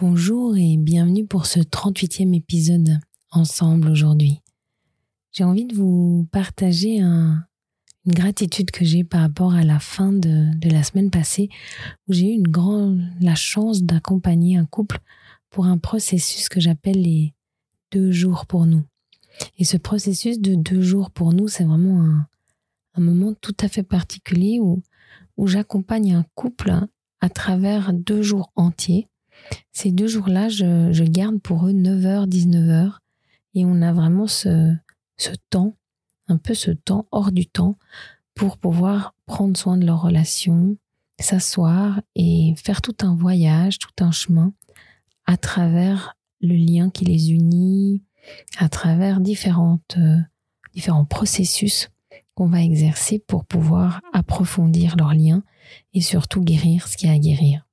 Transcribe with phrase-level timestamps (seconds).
[0.00, 3.00] Bonjour et bienvenue pour ce 38e épisode
[3.32, 4.42] ensemble aujourd'hui.
[5.32, 7.42] J'ai envie de vous partager une
[8.06, 11.48] gratitude que j'ai par rapport à la fin de, la semaine passée
[12.06, 15.00] où j'ai eu une la chance d'accompagner un couple
[15.50, 17.34] pour un processus que j'appelle les
[17.90, 18.84] deux jours pour nous.
[19.56, 22.04] Et ce processus de deux jours pour nous, c'est vraiment
[22.94, 26.72] un, moment tout à fait particulier où j'accompagne un couple
[27.20, 29.08] à travers deux jours entiers
[29.72, 32.94] ces deux jours-là, je, garde pour eux 9h, 19h.
[33.54, 34.74] Et on a vraiment ce,
[35.50, 35.76] temps,
[36.26, 37.78] un peu ce temps hors du temps,
[38.34, 40.76] pour pouvoir prendre soin de leur relation,
[41.20, 44.52] s'asseoir et faire tout un voyage, tout un chemin
[45.26, 48.02] à travers le lien qui les unit,
[48.58, 50.18] à travers euh,
[50.74, 51.90] différents processus
[52.34, 55.42] qu'on va exercer pour pouvoir approfondir leur lien
[55.94, 57.67] et surtout guérir ce qu'il y a à guérir.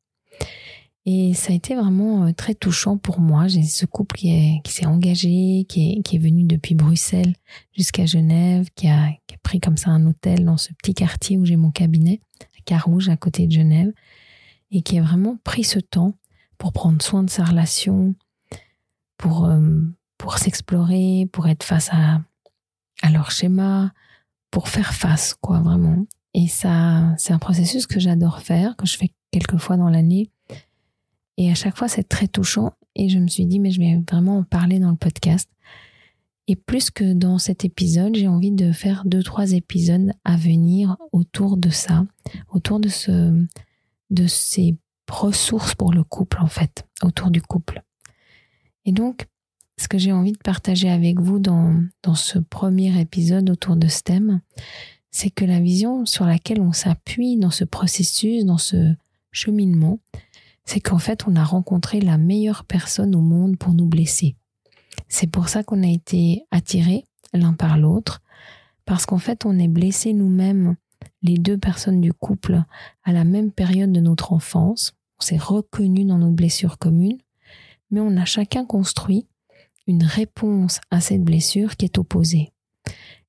[1.08, 3.48] Et ça a été vraiment euh, très touchant pour moi.
[3.48, 7.36] J'ai ce couple qui, qui s'est engagé, qui est, qui est venu depuis Bruxelles
[7.74, 11.38] jusqu'à Genève, qui a, qui a, pris comme ça un hôtel dans ce petit quartier
[11.38, 13.94] où j'ai mon cabinet, à Carouge, à côté de Genève,
[14.72, 16.16] et qui a vraiment pris ce temps
[16.58, 18.16] pour prendre soin de sa relation,
[19.18, 19.82] pour, euh,
[20.18, 22.22] pour s'explorer, pour être face à,
[23.04, 23.94] à leur schéma,
[24.50, 26.08] pour faire face, quoi, vraiment.
[26.34, 30.32] Et ça, c'est un processus que j'adore faire, que je fais quelques fois dans l'année
[31.38, 32.74] et à chaque fois, c'est très touchant.
[32.96, 35.50] Et je me suis dit, mais je vais vraiment en parler dans le podcast.
[36.48, 40.96] Et plus que dans cet épisode, j'ai envie de faire deux, trois épisodes à venir
[41.12, 42.06] autour de ça,
[42.50, 43.46] autour de ce,
[44.12, 44.78] de ces
[45.10, 47.82] ressources pour le couple, en fait, autour du couple.
[48.86, 49.28] Et donc,
[49.78, 53.88] ce que j'ai envie de partager avec vous dans, dans ce premier épisode autour de
[53.88, 54.40] ce thème,
[55.12, 58.94] c'est que la vision sur laquelle on s'appuie dans ce processus, dans ce
[59.32, 60.00] cheminement,
[60.66, 64.36] c'est qu'en fait, on a rencontré la meilleure personne au monde pour nous blesser.
[65.08, 68.22] C'est pour ça qu'on a été attirés l'un par l'autre,
[68.86, 70.76] parce qu'en fait, on est blessés nous-mêmes,
[71.22, 72.64] les deux personnes du couple,
[73.04, 74.94] à la même période de notre enfance.
[75.20, 77.18] On s'est reconnus dans notre blessure commune,
[77.92, 79.28] mais on a chacun construit
[79.88, 82.52] une réponse à cette blessure qui est opposée.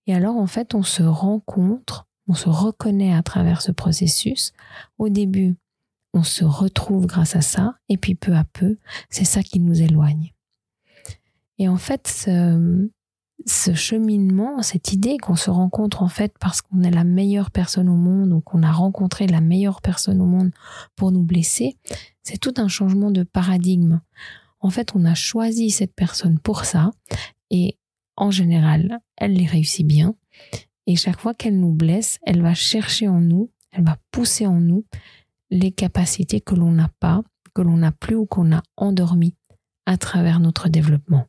[0.07, 4.53] Et alors, en fait, on se rencontre, on se reconnaît à travers ce processus.
[4.99, 5.57] Au début,
[6.12, 8.78] on se retrouve grâce à ça, et puis peu à peu,
[9.11, 10.33] c'est ça qui nous éloigne.
[11.59, 12.28] Et en fait,
[13.47, 17.89] ce, cheminement, cette idée qu'on se rencontre en fait parce qu'on est la meilleure personne
[17.89, 20.50] au monde ou qu'on a rencontré la meilleure personne au monde
[20.97, 21.77] pour nous blesser,
[22.23, 24.00] c'est tout un changement de paradigme.
[24.61, 26.91] En fait, on a choisi cette personne pour ça
[27.50, 27.78] et
[28.17, 30.15] en général, elle les réussit bien.
[30.87, 34.61] Et chaque fois qu'elle nous blesse, elle va chercher en nous, elle va pousser en
[34.61, 34.84] nous
[35.51, 37.23] les capacités que l'on n'a pas,
[37.55, 39.34] que l'on n'a plus ou qu'on a endormi
[39.87, 41.27] à travers notre développement.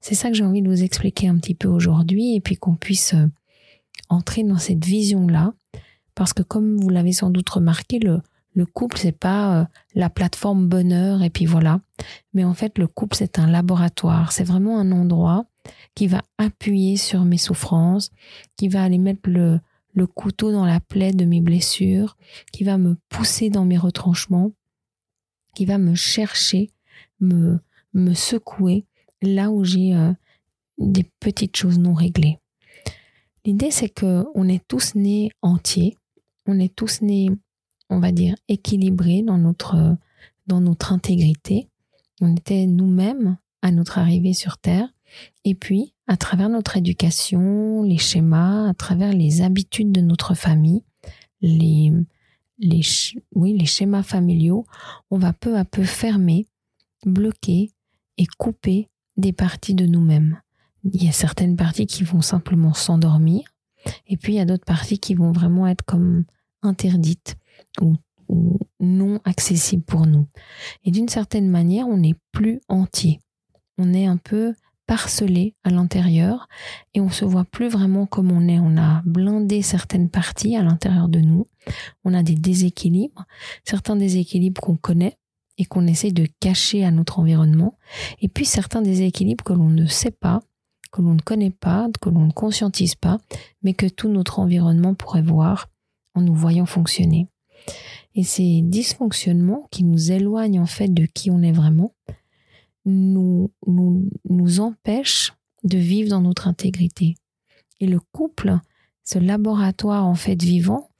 [0.00, 2.74] C'est ça que j'ai envie de vous expliquer un petit peu aujourd'hui et puis qu'on
[2.74, 3.26] puisse euh,
[4.08, 5.54] entrer dans cette vision-là
[6.14, 8.20] parce que comme vous l'avez sans doute remarqué, le,
[8.54, 11.80] le couple, c'est pas euh, la plateforme bonheur et puis voilà.
[12.34, 14.32] Mais en fait, le couple, c'est un laboratoire.
[14.32, 15.46] C'est vraiment un endroit
[15.94, 18.10] qui va appuyer sur mes souffrances,
[18.56, 19.60] qui va aller mettre le,
[19.92, 22.16] le couteau dans la plaie de mes blessures,
[22.52, 24.52] qui va me pousser dans mes retranchements,
[25.54, 26.70] qui va me chercher,
[27.20, 27.60] me,
[27.92, 28.86] me secouer
[29.20, 30.12] là où j'ai euh,
[30.78, 32.38] des petites choses non réglées.
[33.44, 35.96] L'idée, c'est que on est tous nés entiers,
[36.46, 37.30] on est tous nés,
[37.90, 39.96] on va dire, équilibrés dans notre,
[40.46, 41.68] dans notre intégrité.
[42.20, 44.88] On était nous-mêmes à notre arrivée sur Terre.
[45.44, 50.84] Et puis, à travers notre éducation, les schémas, à travers les habitudes de notre famille,
[51.40, 51.90] les,
[52.58, 52.82] les,
[53.34, 54.66] oui, les schémas familiaux,
[55.10, 56.46] on va peu à peu fermer,
[57.06, 57.70] bloquer
[58.18, 60.38] et couper des parties de nous-mêmes.
[60.84, 63.44] Il y a certaines parties qui vont simplement s'endormir,
[64.06, 66.24] et puis il y a d'autres parties qui vont vraiment être comme
[66.60, 67.36] interdites
[67.80, 67.96] ou,
[68.28, 70.26] ou non accessibles pour nous.
[70.84, 73.18] Et d'une certaine manière, on n'est plus entier.
[73.78, 74.52] On est un peu
[74.92, 76.48] parcelé à l'intérieur
[76.92, 78.58] et on se voit plus vraiment comme on est.
[78.58, 81.48] On a blindé certaines parties à l'intérieur de nous.
[82.04, 83.24] On a des déséquilibres,
[83.64, 85.16] certains déséquilibres qu'on connaît
[85.56, 87.78] et qu'on essaie de cacher à notre environnement,
[88.20, 90.42] et puis certains déséquilibres que l'on ne sait pas,
[90.90, 93.18] que l'on ne connaît pas, que l'on ne conscientise pas,
[93.62, 95.70] mais que tout notre environnement pourrait voir
[96.14, 97.28] en nous voyant fonctionner.
[98.14, 101.94] Et ces dysfonctionnements qui nous éloignent en fait de qui on est vraiment,
[102.84, 105.32] nous, nous, nous empêchent
[105.64, 107.14] de vivre dans notre intégrité.
[107.80, 108.58] Et le couple,
[109.04, 110.90] ce laboratoire en fait vivant,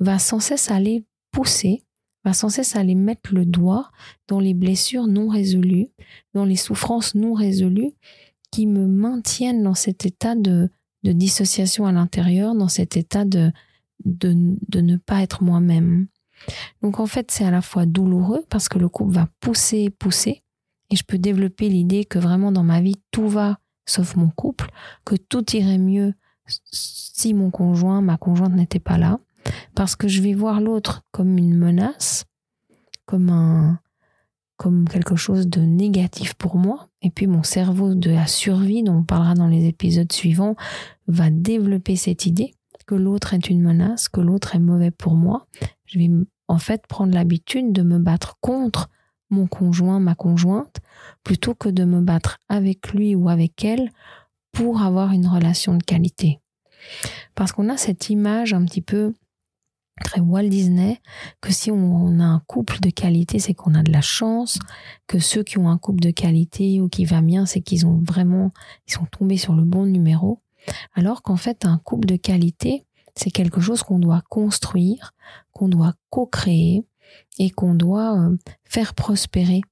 [0.00, 1.84] va sans cesse aller pousser,
[2.24, 3.90] va sans cesse aller mettre le doigt
[4.28, 5.88] dans les blessures non résolues,
[6.34, 7.92] dans les souffrances non résolues
[8.50, 10.70] qui me maintiennent dans cet état de,
[11.02, 13.50] dissociation à l'intérieur, dans cet état de,
[14.04, 16.06] de, de ne pas être moi-même.
[16.82, 20.41] Donc en fait, c'est à la fois douloureux parce que le couple va pousser, pousser,
[20.92, 24.70] et je peux développer l'idée que vraiment dans ma vie, tout va sauf mon couple,
[25.04, 26.14] que tout irait mieux
[26.46, 29.18] si mon conjoint, ma conjointe n'était pas là,
[29.74, 32.26] parce que je vais voir l'autre comme une menace,
[33.06, 33.80] comme un,
[34.56, 36.88] comme quelque chose de négatif pour moi.
[37.00, 40.56] Et puis mon cerveau de la survie, dont on parlera dans les épisodes suivants,
[41.08, 42.54] va développer cette idée
[42.86, 45.46] que l'autre est une menace, que l'autre est mauvais pour moi.
[45.86, 46.10] Je vais
[46.48, 48.90] en fait prendre l'habitude de me battre contre
[49.32, 50.76] mon conjoint, ma conjointe,
[51.24, 53.90] plutôt que de me battre avec lui ou avec elle
[54.52, 56.40] pour avoir une relation de qualité.
[57.34, 59.14] Parce qu'on a cette image un petit peu
[60.02, 61.00] très Walt Disney
[61.40, 64.58] que si on a un couple de qualité, c'est qu'on a de la chance,
[65.06, 68.00] que ceux qui ont un couple de qualité ou qui va bien, c'est qu'ils ont
[68.02, 68.52] vraiment,
[68.86, 70.40] ils sont tombés sur le bon numéro.
[70.94, 75.12] Alors qu'en fait, un couple de qualité, c'est quelque chose qu'on doit construire,
[75.52, 76.84] qu'on doit co-créer
[77.38, 79.62] et qu'on doit euh, faire prospérer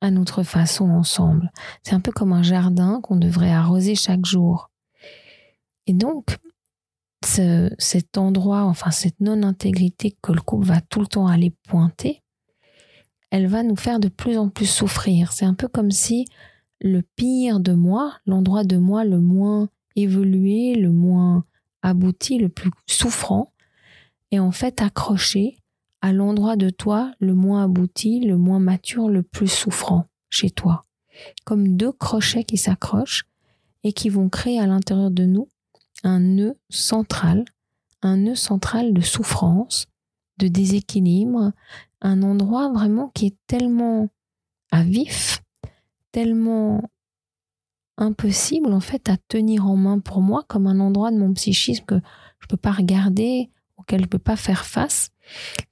[0.00, 1.50] à notre façon ensemble.
[1.82, 4.70] C'est un peu comme un jardin qu'on devrait arroser chaque jour.
[5.86, 6.38] Et donc,
[7.24, 12.22] cet endroit, enfin cette non-intégrité que le couple va tout le temps aller pointer,
[13.30, 15.32] elle va nous faire de plus en plus souffrir.
[15.32, 16.26] C'est un peu comme si
[16.80, 21.44] le pire de moi, l'endroit de moi le moins évolué, le moins
[21.82, 23.52] abouti, le plus souffrant,
[24.30, 25.56] est en fait accroché
[26.04, 30.84] à l'endroit de toi le moins abouti, le moins mature, le plus souffrant chez toi.
[31.46, 33.24] Comme deux crochets qui s'accrochent
[33.84, 35.48] et qui vont créer à l'intérieur de nous
[36.02, 37.46] un nœud central,
[38.02, 39.86] un nœud central de souffrance,
[40.36, 41.52] de déséquilibre,
[42.02, 44.10] un endroit vraiment qui est tellement
[44.72, 45.42] à vif,
[46.12, 46.82] tellement
[47.96, 51.86] impossible en fait à tenir en main pour moi comme un endroit de mon psychisme
[51.86, 51.94] que
[52.40, 53.48] je ne peux pas regarder,
[53.78, 55.08] auquel je ne peux pas faire face,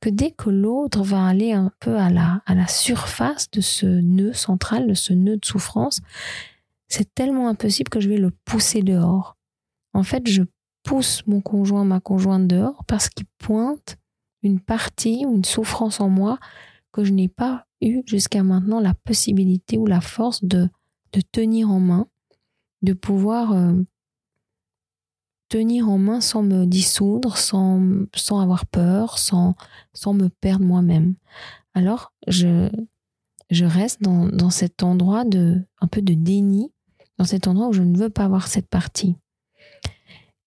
[0.01, 3.87] que dès que l'autre va aller un peu à la, à la surface de ce
[3.87, 6.01] nœud central, de ce nœud de souffrance,
[6.89, 9.37] c'est tellement impossible que je vais le pousser dehors.
[9.95, 10.43] En fait, je
[10.83, 13.97] pousse mon conjoint, ma conjointe dehors parce qu'il pointe
[14.43, 16.39] une partie ou une souffrance en moi
[16.93, 20.69] que je n'ai pas eu jusqu'à maintenant la possibilité ou la force de,
[21.33, 22.07] tenir en main,
[22.83, 23.75] de pouvoir euh,
[25.53, 27.83] tenir en main sans me dissoudre, sans,
[28.15, 29.55] sans avoir peur, sans,
[29.93, 31.15] sans me perdre moi-même.
[31.75, 32.71] Alors, je,
[33.51, 36.73] je reste dans, dans cet endroit de un peu de déni,
[37.19, 39.17] dans cet endroit où je ne veux pas avoir cette partie.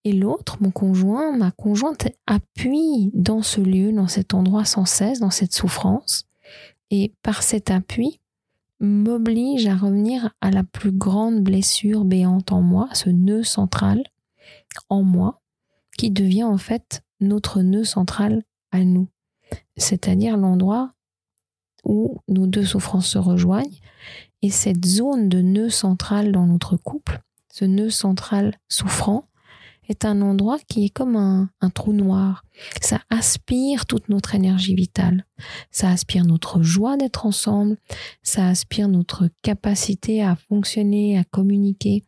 [0.05, 5.19] Et l'autre, mon conjoint, ma conjointe, appuie dans ce lieu, dans cet endroit sans cesse,
[5.19, 6.27] dans cette souffrance.
[6.89, 8.21] Et par cet appui,
[8.79, 14.03] m'oblige à revenir à la plus grande blessure béante en moi, ce nœud central
[14.89, 15.41] en moi,
[15.97, 19.07] qui devient en fait notre nœud central à nous.
[19.77, 20.93] C'est-à-dire l'endroit
[21.83, 23.79] où nos deux souffrances se rejoignent.
[24.41, 27.21] Et cette zone de nœud central dans notre couple,
[27.51, 29.27] ce nœud central souffrant,
[29.89, 32.43] est un endroit qui est comme un, trou noir.
[32.81, 35.25] Ça aspire toute notre énergie vitale.
[35.71, 37.77] Ça aspire notre joie d'être ensemble.
[38.23, 42.03] Ça aspire notre capacité à fonctionner, à communiquer.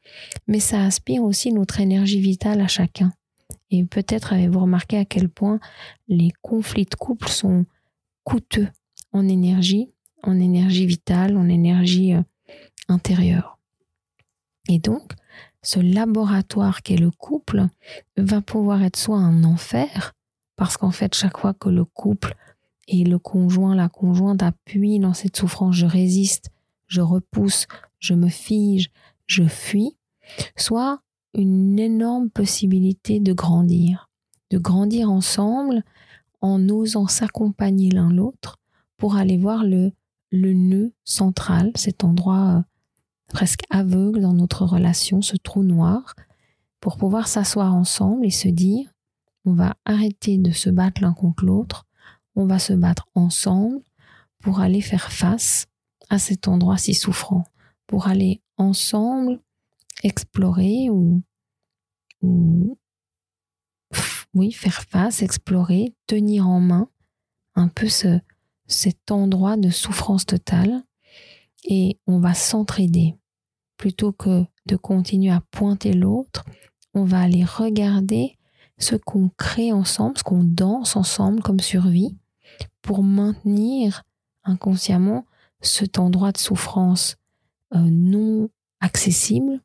[0.47, 3.11] Mais ça aspire aussi notre énergie vitale à chacun.
[3.69, 5.59] Et peut-être avez-vous remarqué à quel point
[6.07, 7.65] les conflits de couple sont
[8.23, 8.69] coûteux
[9.11, 9.89] en énergie,
[10.23, 12.21] en énergie vitale, en énergie euh,
[12.87, 13.57] intérieure.
[14.69, 15.13] Et donc,
[15.63, 17.67] ce laboratoire qu'est le couple
[18.17, 20.13] va pouvoir être soit un enfer,
[20.55, 22.35] parce qu'en fait, chaque fois que le couple
[22.87, 26.49] et le conjoint, la conjointe appuient dans cette souffrance, je résiste,
[26.87, 27.67] je repousse,
[27.99, 28.89] je me fige,
[29.25, 29.97] je fuis,
[30.55, 31.01] soit
[31.33, 34.09] une énorme possibilité de grandir,
[34.49, 35.83] de grandir ensemble
[36.41, 38.57] en osant s'accompagner l'un l'autre
[38.97, 39.91] pour aller voir le,
[40.31, 42.63] le nœud central, cet endroit
[43.27, 46.15] presque aveugle dans notre relation, ce trou noir,
[46.79, 48.89] pour pouvoir s'asseoir ensemble et se dire,
[49.45, 51.85] on va arrêter de se battre l'un contre l'autre,
[52.35, 53.81] on va se battre ensemble
[54.39, 55.67] pour aller faire face
[56.09, 57.43] à cet endroit si souffrant,
[57.87, 59.39] pour aller ensemble
[60.03, 61.21] explorer ou,
[64.33, 66.89] oui, faire face, explorer, tenir en main
[67.55, 68.19] un peu ce,
[68.67, 70.83] cet endroit de souffrance totale
[71.63, 73.15] et on va s'entraider.
[73.77, 76.43] Plutôt que de continuer à pointer l'autre,
[76.93, 78.37] on va aller regarder
[78.79, 82.15] ce qu'on crée ensemble, ce qu'on danse ensemble comme survie
[82.81, 84.03] pour maintenir
[84.43, 85.25] inconsciemment
[85.61, 87.17] cet endroit de souffrance
[87.75, 88.49] euh, non
[88.79, 89.61] accessible,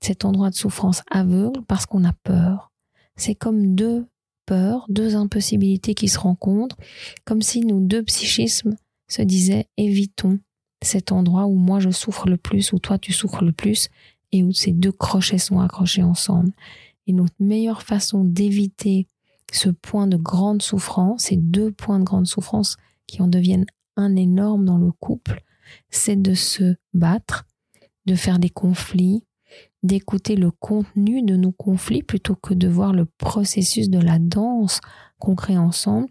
[0.00, 2.70] cet endroit de souffrance aveugle parce qu'on a peur.
[3.16, 4.06] C'est comme deux
[4.46, 6.76] peurs, deux impossibilités qui se rencontrent,
[7.24, 8.76] comme si nos deux psychismes
[9.08, 10.38] se disaient évitons
[10.82, 13.88] cet endroit où moi je souffre le plus, où toi tu souffres le plus,
[14.32, 16.52] et où ces deux crochets sont accrochés ensemble.
[17.06, 19.08] Et notre meilleure façon d'éviter
[19.52, 24.14] ce point de grande souffrance, ces deux points de grande souffrance qui en deviennent un
[24.16, 25.42] énorme dans le couple,
[25.90, 27.46] c'est de se battre,
[28.06, 29.24] de faire des conflits,
[29.82, 34.80] d'écouter le contenu de nos conflits plutôt que de voir le processus de la danse
[35.18, 36.08] qu'on crée ensemble.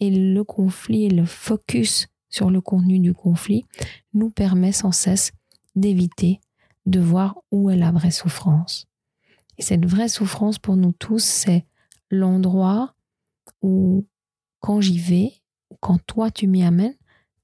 [0.00, 3.64] Et le conflit et le focus sur le contenu du conflit
[4.14, 5.30] nous permet sans cesse
[5.76, 6.40] d'éviter
[6.86, 8.86] de voir où est la vraie souffrance.
[9.58, 11.64] Et cette vraie souffrance pour nous tous, c'est
[12.10, 12.94] l'endroit
[13.60, 14.06] où
[14.58, 15.32] quand j'y vais,
[15.80, 16.96] quand toi tu m'y amènes,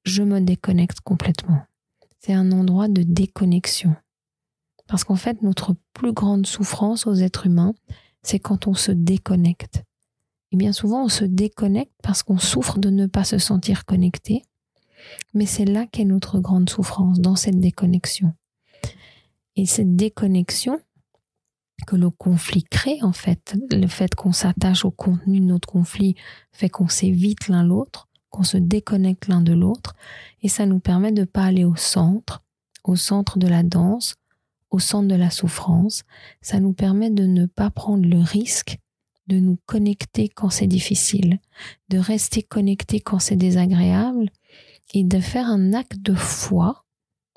[0.04, 1.62] je me déconnecte complètement.
[2.18, 3.94] C'est un endroit de déconnexion.
[4.86, 7.74] Parce qu'en fait, notre plus grande souffrance aux êtres humains,
[8.22, 9.84] c'est quand on se déconnecte.
[10.50, 14.42] Et bien souvent, on se déconnecte parce qu'on souffre de ne pas se sentir connecté.
[15.34, 18.34] Mais c'est là qu'est notre grande souffrance, dans cette déconnexion.
[19.56, 20.80] Et cette déconnexion
[21.86, 26.16] que le conflit crée, en fait, le fait qu'on s'attache au contenu de notre conflit
[26.52, 29.94] fait qu'on s'évite l'un l'autre, qu'on se déconnecte l'un de l'autre,
[30.42, 32.42] et ça nous permet de ne pas aller au centre,
[32.84, 34.16] au centre de la danse,
[34.70, 36.04] au centre de la souffrance.
[36.40, 38.78] Ça nous permet de ne pas prendre le risque
[39.28, 41.38] de nous connecter quand c'est difficile,
[41.90, 44.30] de rester connecté quand c'est désagréable
[44.94, 46.84] et de faire un acte de foi,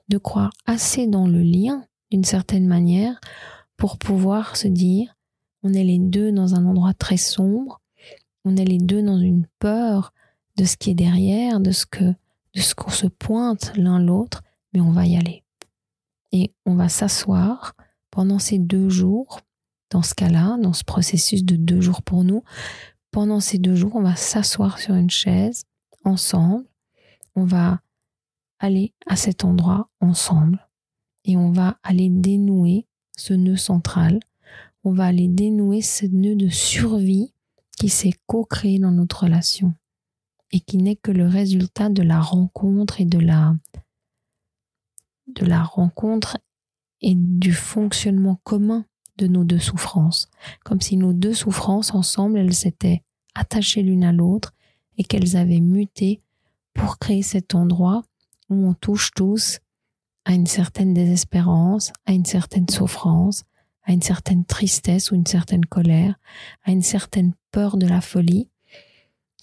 [0.09, 3.19] de croire assez dans le lien d'une certaine manière
[3.77, 5.15] pour pouvoir se dire
[5.63, 7.81] on est les deux dans un endroit très sombre,
[8.45, 10.13] on est les deux dans une peur
[10.57, 12.13] de ce qui est derrière, de ce que
[12.53, 14.43] de ce qu'on se pointe l'un l'autre,
[14.73, 15.43] mais on va y aller.
[16.31, 17.75] Et on va s'asseoir
[18.09, 19.39] pendant ces deux jours,
[19.89, 22.43] dans ce cas-là, dans ce processus de deux jours pour nous,
[23.11, 25.63] pendant ces deux jours, on va s'asseoir sur une chaise
[26.03, 26.65] ensemble,
[27.35, 27.81] on va
[28.59, 30.67] aller à cet endroit ensemble
[31.25, 34.19] et on va aller dénouer ce nœud central,
[34.83, 37.33] on va aller dénouer ce nœud de survie
[37.77, 39.73] qui s'est co-créé dans notre relation
[40.51, 43.55] et qui n'est que le résultat de la rencontre et de la
[45.27, 46.37] de la rencontre
[47.01, 48.85] et du fonctionnement commun
[49.17, 50.29] de nos deux souffrances,
[50.63, 54.53] comme si nos deux souffrances ensemble, elles s'étaient attachées l'une à l'autre
[54.97, 56.21] et qu'elles avaient muté
[56.81, 58.01] pour créer cet endroit
[58.49, 59.59] où on touche tous
[60.25, 63.43] à une certaine désespérance, à une certaine souffrance,
[63.83, 66.15] à une certaine tristesse ou une certaine colère,
[66.63, 68.49] à une certaine peur de la folie,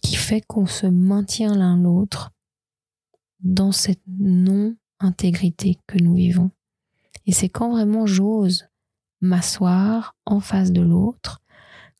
[0.03, 2.33] qui fait qu'on se maintient l'un l'autre
[3.39, 6.51] dans cette non intégrité que nous vivons.
[7.25, 8.67] Et c'est quand vraiment j'ose
[9.21, 11.41] m'asseoir en face de l'autre,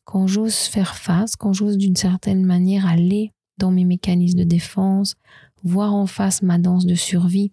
[0.03, 5.15] quand j'ose faire face, quand j'ose d'une certaine manière aller dans mes mécanismes de défense,
[5.63, 7.51] voir en face ma danse de survie,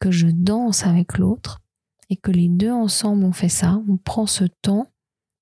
[0.00, 1.60] que je danse avec l'autre,
[2.10, 4.88] et que les deux ensemble on fait ça, on prend ce temps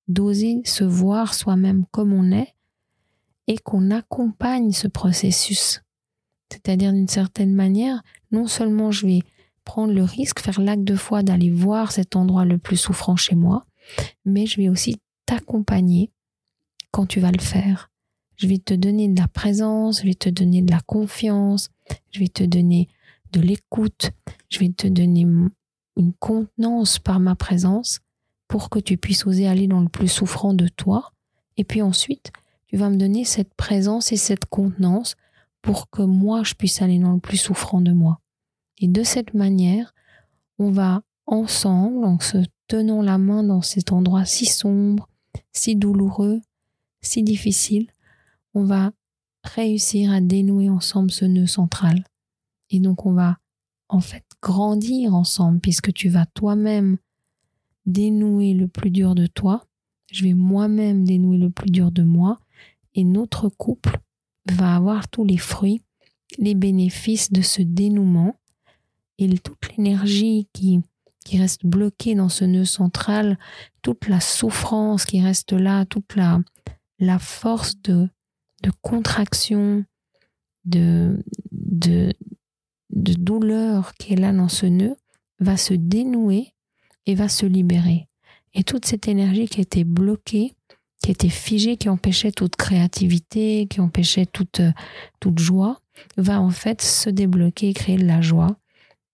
[0.07, 2.53] d'oser se voir soi-même comme on est,
[3.47, 5.81] et qu'on accompagne ce processus.
[6.51, 9.23] C'est-à-dire d'une certaine manière, non seulement je vais
[9.65, 13.35] prendre le risque, faire l'acte de foi d'aller voir cet endroit le plus souffrant chez
[13.35, 13.65] moi,
[14.25, 16.11] mais je vais aussi t'accompagner
[16.91, 17.89] quand tu vas le faire.
[18.43, 21.69] Je vais te donner de la présence, je vais te donner de la confiance,
[22.11, 22.89] je vais te donner
[23.31, 24.11] de l'écoute,
[24.49, 28.01] je vais te donner une contenance par ma présence
[28.49, 31.13] pour que tu puisses oser aller dans le plus souffrant de toi.
[31.55, 32.33] Et puis ensuite,
[32.67, 35.15] tu vas me donner cette présence et cette contenance
[35.61, 38.19] pour que moi, je puisse aller dans le plus souffrant de moi.
[38.77, 39.93] Et de cette manière,
[40.59, 45.07] on va ensemble, en se tenant la main dans cet endroit si sombre,
[45.53, 46.41] si douloureux,
[46.99, 47.87] si difficile,
[48.53, 48.91] on va
[49.43, 52.03] réussir à dénouer ensemble ce nœud central.
[52.69, 53.37] Et donc on va
[53.89, 56.97] en fait grandir ensemble puisque tu vas toi-même
[57.85, 59.65] dénouer le plus dur de toi,
[60.11, 62.39] je vais moi-même dénouer le plus dur de moi.
[62.95, 63.99] Et notre couple
[64.51, 65.81] va avoir tous les fruits
[66.37, 68.35] les bénéfices de ce dénouement.
[69.17, 70.81] Et toute l'énergie qui,
[71.31, 73.37] reste bloquée dans ce nœud central,
[73.81, 76.39] toute la souffrance qui reste là, toute la,
[76.99, 78.09] la force de,
[78.63, 79.85] de contraction,
[80.65, 82.13] de, de,
[82.89, 84.95] de douleur qui est là dans ce nœud,
[85.39, 86.53] va se dénouer
[87.05, 88.07] et va se libérer.
[88.53, 90.53] Et toute cette énergie qui était bloquée,
[91.03, 94.61] qui était figée, qui empêchait toute créativité, qui empêchait toute,
[95.19, 95.81] toute joie,
[96.17, 98.55] va en fait se débloquer, créer de la joie,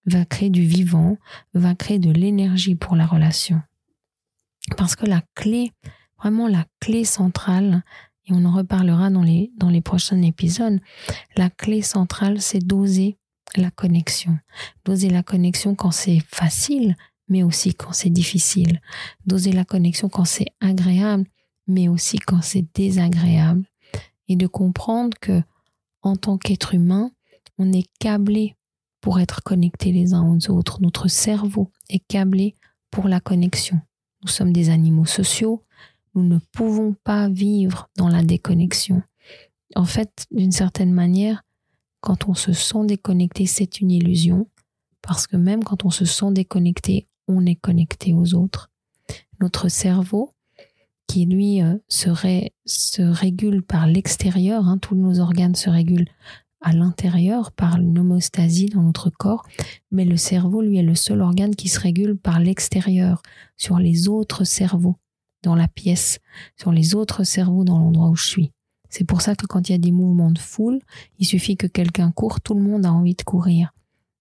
[0.05, 1.17] va créer du vivant,
[1.53, 3.61] va créer de l'énergie pour la relation.
[4.77, 5.71] Parce que la clé,
[6.19, 7.83] vraiment la clé centrale,
[8.29, 10.79] et on en reparlera dans les, dans les prochains épisodes,
[11.35, 13.17] la clé centrale, c'est d'oser
[13.55, 14.37] la connexion.
[14.85, 16.95] D'oser la connexion quand c'est facile,
[17.27, 18.81] mais aussi quand c'est difficile.
[19.25, 21.25] D'oser la connexion quand c'est agréable,
[21.67, 23.65] mais aussi quand c'est désagréable.
[24.27, 25.41] Et de comprendre que,
[26.03, 27.11] en tant qu'être humain,
[27.57, 28.55] on est câblé
[29.01, 30.81] pour être connectés les uns aux autres.
[30.81, 32.55] Notre cerveau est câblé
[32.91, 33.79] pour la connexion.
[34.21, 35.63] Nous sommes des animaux sociaux.
[36.19, 39.01] Nous ne pouvons pas vivre dans la déconnexion.
[39.73, 41.45] En fait, d'une certaine manière,
[42.01, 44.45] quand on se sent déconnecté, c'est une illusion,
[45.01, 48.69] parce que même quand on se sent déconnecté, on est connecté aux autres.
[49.39, 50.33] Notre cerveau,
[51.07, 56.09] qui lui euh, se régule par l'extérieur, hein, tous nos organes se régulent
[56.59, 59.47] à l'intérieur par une homostasie dans notre corps,
[59.89, 63.21] mais le cerveau, lui, est le seul organe qui se régule par l'extérieur,
[63.55, 64.97] sur les autres cerveaux
[65.43, 66.19] dans la pièce,
[66.57, 68.51] sur les autres cerveaux dans l'endroit où je suis.
[68.89, 70.79] C'est pour ça que quand il y a des mouvements de foule,
[71.19, 73.71] il suffit que quelqu'un court, tout le monde a envie de courir.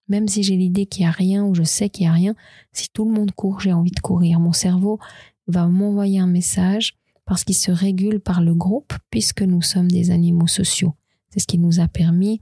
[0.09, 2.35] Même si j'ai l'idée qu'il n'y a rien ou je sais qu'il n'y a rien,
[2.73, 4.41] si tout le monde court, j'ai envie de courir.
[4.41, 4.99] Mon cerveau
[5.47, 10.11] va m'envoyer un message parce qu'il se régule par le groupe puisque nous sommes des
[10.11, 10.95] animaux sociaux.
[11.31, 12.41] C'est ce qui nous a permis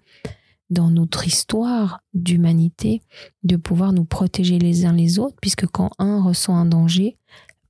[0.71, 3.03] dans notre histoire d'humanité
[3.45, 7.17] de pouvoir nous protéger les uns les autres puisque quand un ressent un danger,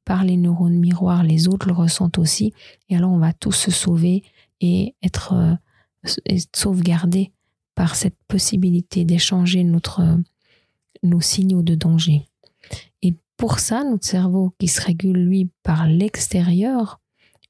[0.06, 2.54] par les neurones miroirs, les autres le ressentent aussi
[2.88, 4.22] et alors on va tous se sauver
[4.62, 7.32] et être euh, sauvegardé
[7.74, 10.18] par cette possibilité d'échanger notre,
[11.02, 12.22] nos signaux de danger.
[13.02, 17.00] Et pour ça, notre cerveau qui se régule, lui, par l'extérieur,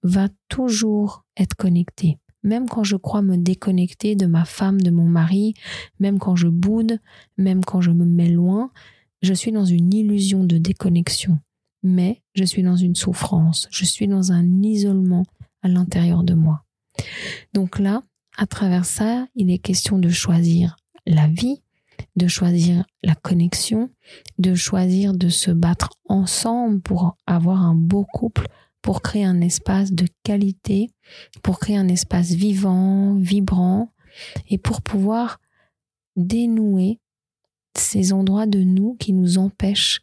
[0.02, 2.18] va toujours être connecté.
[2.42, 5.54] Même quand je crois me déconnecter de ma femme, de mon mari,
[6.00, 6.98] même quand je boude,
[7.36, 8.70] même quand je me mets loin,
[9.22, 11.38] je suis dans une illusion de déconnexion.
[11.88, 15.24] Mais je suis dans une souffrance, je suis dans un isolement
[15.62, 16.64] à l'intérieur de moi.
[17.54, 18.02] Donc là,
[18.36, 20.74] à travers ça, il est question de choisir
[21.06, 21.62] la vie,
[22.16, 23.88] de choisir la connexion,
[24.38, 28.48] de choisir de se battre ensemble pour avoir un beau couple,
[28.82, 30.90] pour créer un espace de qualité,
[31.44, 33.92] pour créer un espace vivant, vibrant,
[34.48, 35.38] et pour pouvoir
[36.16, 36.98] dénouer
[37.76, 40.00] ces endroits de nous qui nous empêchent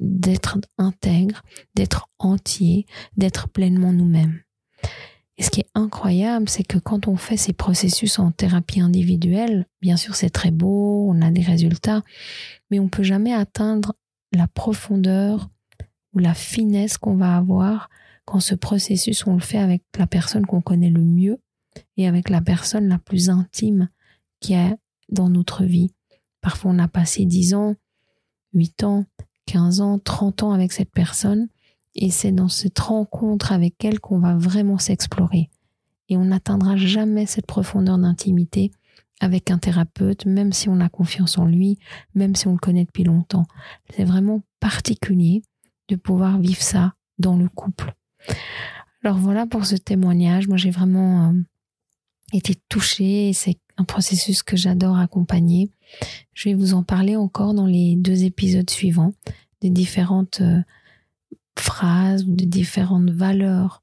[0.00, 1.42] d'être intègres,
[1.74, 4.40] d'être entiers, d'être pleinement nous-mêmes.
[5.38, 9.66] Et ce qui est incroyable, c'est que quand on fait ces processus en thérapie individuelle,
[9.80, 12.02] bien sûr c'est très beau, on a des résultats,
[12.70, 13.94] mais on peut jamais atteindre
[14.32, 15.50] la profondeur
[16.12, 17.88] ou la finesse qu'on va avoir
[18.24, 21.38] quand ce processus on le fait avec la personne qu'on connaît le mieux
[21.96, 23.88] et avec la personne la plus intime
[24.40, 24.76] qui est
[25.08, 25.90] dans notre vie.
[26.40, 27.74] Parfois on a passé 10 ans,
[28.52, 29.06] 8 ans,
[29.46, 31.48] 15 ans, 30 ans avec cette personne
[31.94, 35.50] et c'est dans cette rencontre avec elle qu'on va vraiment s'explorer.
[36.08, 38.70] Et on n'atteindra jamais cette profondeur d'intimité
[39.20, 41.78] avec un thérapeute, même si on a confiance en lui,
[42.14, 43.46] même si on le connaît depuis longtemps.
[43.94, 45.42] C'est vraiment particulier
[45.88, 47.94] de pouvoir vivre ça dans le couple.
[49.04, 50.48] Alors voilà pour ce témoignage.
[50.48, 51.32] Moi, j'ai vraiment euh,
[52.32, 53.32] été touchée.
[53.32, 55.70] C'est un processus que j'adore accompagner.
[56.34, 59.14] Je vais vous en parler encore dans les deux épisodes suivants
[59.60, 60.60] des différentes euh,
[61.58, 63.82] phrases ou de différentes valeurs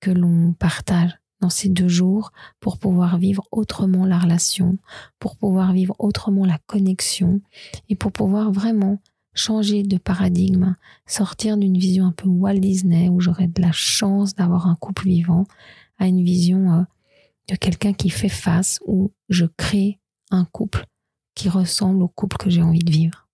[0.00, 4.78] que l'on partage dans ces deux jours pour pouvoir vivre autrement la relation,
[5.18, 7.40] pour pouvoir vivre autrement la connexion
[7.88, 9.00] et pour pouvoir vraiment
[9.34, 14.34] changer de paradigme, sortir d'une vision un peu Walt Disney où j'aurais de la chance
[14.34, 15.44] d'avoir un couple vivant
[15.98, 16.82] à une vision euh,
[17.48, 20.86] de quelqu'un qui fait face où je crée un couple
[21.34, 23.26] qui ressemble au couple que j'ai envie de vivre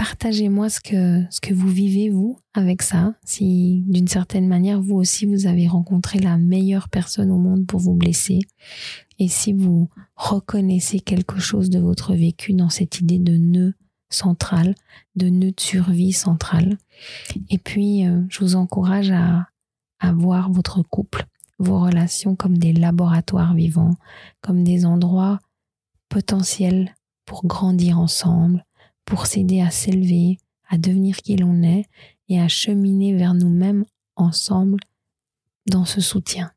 [0.00, 3.12] partagez-moi ce que, ce que vous vivez, vous, avec ça.
[3.22, 7.80] Si d'une certaine manière, vous aussi, vous avez rencontré la meilleure personne au monde pour
[7.80, 8.38] vous blesser.
[9.18, 13.74] Et si vous reconnaissez quelque chose de votre vécu dans cette idée de nœud
[14.08, 14.74] central,
[15.16, 16.78] de nœud de survie central.
[17.50, 19.48] Et puis, euh, je vous encourage à,
[20.00, 21.26] à voir votre couple,
[21.60, 23.94] vos relations comme des laboratoires vivants,
[24.40, 25.38] comme des endroits
[26.08, 28.64] potentiel pour grandir ensemble,
[29.04, 31.84] pour s'aider à s'élever, à devenir qui l'on est
[32.28, 33.84] et à cheminer vers nous-mêmes
[34.16, 34.80] ensemble
[35.68, 36.50] dans ce soutien.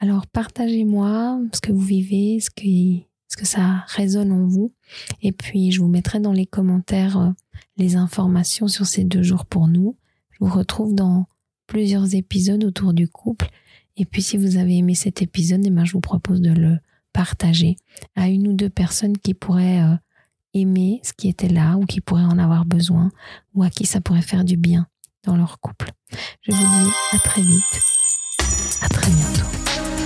[0.00, 2.50] Alors partagez-moi ce que vous vivez, ce,
[3.28, 4.72] ce que ça résonne en vous.
[5.22, 7.30] Et puis je vous mettrai dans les commentaires euh,
[7.76, 9.96] les informations sur ces deux jours pour nous.
[10.30, 11.26] Je vous retrouve dans
[11.66, 13.48] plusieurs épisodes autour du couple.
[13.96, 16.78] Et puis si vous avez aimé cet épisode, eh ben, je vous propose de le
[17.12, 17.76] partager
[18.16, 19.94] à une ou deux personnes qui pourraient euh,
[20.54, 23.10] aimer ce qui était là ou qui pourraient en avoir besoin
[23.54, 24.86] ou à qui ça pourrait faire du bien
[25.24, 25.90] dans leur couple.
[26.42, 27.80] Je vous dis à très vite.
[28.80, 30.01] À très bientôt.